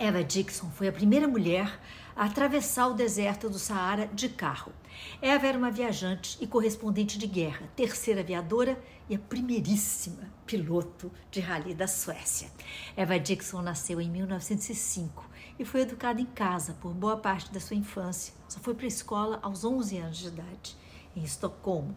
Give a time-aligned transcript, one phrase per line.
[0.00, 1.78] Eva Dixon foi a primeira mulher
[2.16, 4.72] a atravessar o deserto do Saara de carro.
[5.20, 11.40] Eva era uma viajante e correspondente de guerra, terceira aviadora e a primeiríssima piloto de
[11.40, 12.50] rally da Suécia.
[12.96, 15.28] Eva Dixon nasceu em 1905
[15.58, 18.32] e foi educada em casa por boa parte da sua infância.
[18.48, 20.76] Só foi para a escola aos 11 anos de idade,
[21.14, 21.94] em Estocolmo.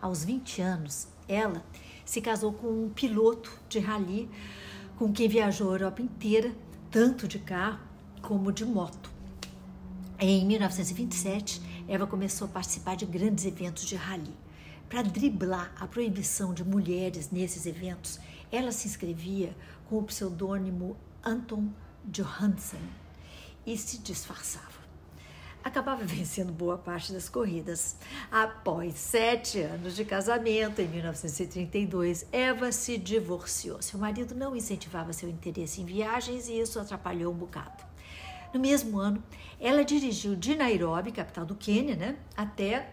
[0.00, 1.62] Aos 20 anos, ela
[2.06, 4.30] se casou com um piloto de rally
[4.96, 6.50] com quem viajou a Europa inteira
[6.94, 7.80] tanto de carro
[8.22, 9.10] como de moto.
[10.16, 14.32] Em 1927, Eva começou a participar de grandes eventos de rally.
[14.88, 18.20] Para driblar a proibição de mulheres nesses eventos,
[18.52, 19.56] ela se inscrevia
[19.88, 21.66] com o pseudônimo Anton
[22.04, 22.78] Johansson
[23.66, 24.83] e se disfarçava
[25.64, 27.96] acabava vencendo boa parte das corridas.
[28.30, 33.80] Após sete anos de casamento, em 1932, Eva se divorciou.
[33.80, 37.82] Seu marido não incentivava seu interesse em viagens e isso atrapalhou um bocado.
[38.52, 39.20] No mesmo ano,
[39.58, 42.92] ela dirigiu de Nairobi, capital do Quênia, né, até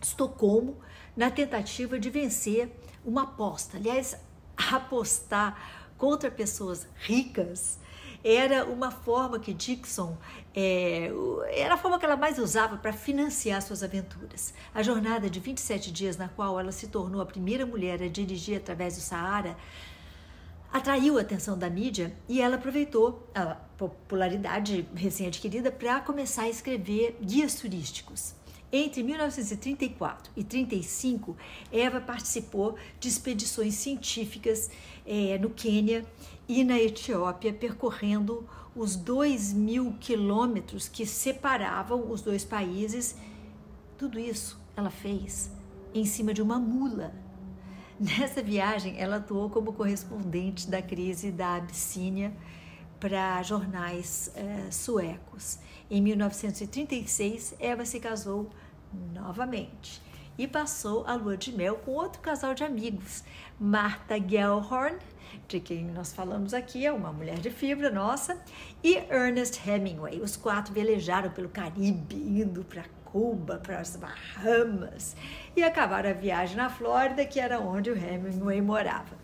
[0.00, 0.78] Estocolmo,
[1.14, 2.70] na tentativa de vencer
[3.04, 3.76] uma aposta.
[3.76, 4.16] Aliás,
[4.56, 7.78] apostar contra pessoas ricas
[8.22, 10.16] era uma forma que Dixon
[10.54, 11.10] é,
[11.52, 14.52] era a forma que ela mais usava para financiar suas aventuras.
[14.74, 18.56] A jornada de 27 dias, na qual ela se tornou a primeira mulher a dirigir
[18.56, 19.56] através do Saara,
[20.72, 27.16] atraiu a atenção da mídia e ela aproveitou a popularidade recém-adquirida para começar a escrever
[27.22, 28.34] guias turísticos.
[28.70, 31.34] Entre 1934 e 35,
[31.72, 34.70] Eva participou de expedições científicas
[35.06, 36.04] é, no Quênia
[36.46, 43.16] e na Etiópia, percorrendo os dois mil quilômetros que separavam os dois países.
[43.96, 45.50] Tudo isso ela fez
[45.94, 47.14] em cima de uma mula.
[47.98, 52.32] Nessa viagem, ela atuou como correspondente da crise da Abissínia
[53.00, 55.58] para jornais eh, suecos.
[55.90, 58.50] Em 1936, Eva se casou
[59.12, 60.02] novamente
[60.38, 63.24] e passou a lua de mel com outro casal de amigos,
[63.58, 64.96] Martha Gellhorn,
[65.48, 68.40] de quem nós falamos aqui, é uma mulher de fibra nossa,
[68.82, 70.20] e Ernest Hemingway.
[70.20, 75.16] Os quatro velejaram pelo Caribe, indo para Cuba, para as Bahamas,
[75.56, 79.16] e acabaram a viagem na Flórida, que era onde o Hemingway morava.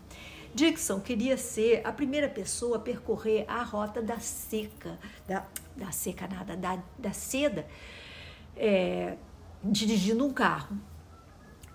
[0.55, 5.45] Dixon queria ser a primeira pessoa a percorrer a rota da seca, da,
[5.77, 7.67] da seca nada, da, da seda,
[8.57, 9.17] é,
[9.63, 10.79] dirigindo um carro.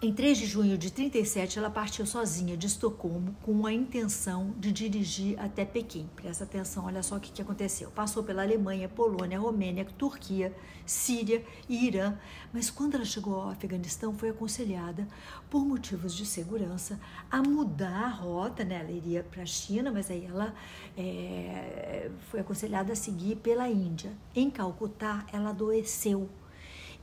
[0.01, 4.71] Em 3 de junho de 37, ela partiu sozinha de Estocolmo com a intenção de
[4.71, 6.09] dirigir até Pequim.
[6.15, 7.91] Presta atenção, olha só o que, que aconteceu.
[7.91, 10.55] Passou pela Alemanha, Polônia, Romênia, Turquia,
[10.85, 12.17] Síria e Irã,
[12.53, 15.05] mas quando ela chegou ao Afeganistão, foi aconselhada,
[15.49, 16.97] por motivos de segurança,
[17.29, 18.63] a mudar a rota.
[18.63, 18.79] Né?
[18.79, 20.55] Ela iria para a China, mas aí ela
[20.97, 24.13] é, foi aconselhada a seguir pela Índia.
[24.33, 26.29] Em Calcutá, ela adoeceu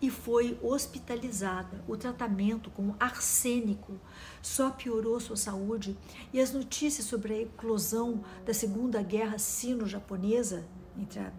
[0.01, 1.83] e foi hospitalizada.
[1.89, 3.99] O tratamento com arsênico
[4.43, 5.97] só piorou sua saúde
[6.33, 10.67] e as notícias sobre a eclosão da Segunda Guerra Sino-Japonesa
[10.99, 11.33] entre a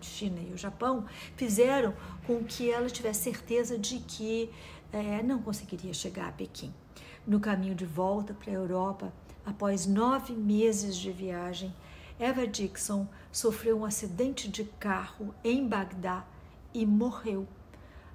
[0.00, 1.94] China e o Japão fizeram
[2.26, 4.50] com que ela tivesse certeza de que
[4.92, 6.72] é, não conseguiria chegar a Pequim.
[7.26, 9.12] No caminho de volta para a Europa,
[9.44, 11.74] após nove meses de viagem,
[12.18, 16.24] Eva Dixon sofreu um acidente de carro em Bagdá
[16.72, 17.48] e morreu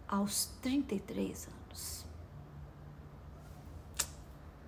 [0.09, 2.05] aos 33 anos.